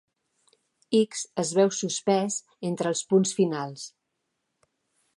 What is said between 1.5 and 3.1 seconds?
veu "suspès" entre els